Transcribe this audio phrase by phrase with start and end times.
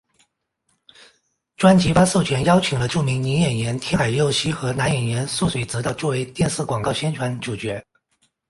[1.57, 7.79] 专辑发售前邀请了著名女演员天海佑希和男演员速水直道作为电视广告宣传主角。